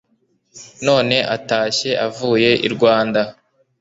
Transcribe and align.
none 0.85 1.15
atashye 1.35 1.91
atuye 2.05 2.51
i 2.67 2.69
rwanda 2.73 3.21